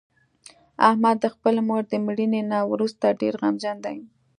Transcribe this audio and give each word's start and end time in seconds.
احمد 0.89 1.15
د 1.21 1.25
خپلې 1.33 1.61
مور 1.67 1.83
د 1.91 1.93
مړینې 2.05 2.41
نه 2.51 2.59
ورسته 2.71 3.17
ډېر 3.21 3.33
غمجن 3.41 3.77
دی. 3.85 3.97